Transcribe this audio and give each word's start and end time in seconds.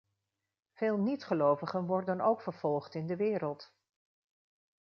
Veel 0.71 0.97
niet-gelovigen 0.97 1.85
worden 1.85 2.21
ook 2.21 2.41
vervolgd 2.41 2.95
in 2.95 3.07
de 3.07 3.15
wereld. 3.15 3.73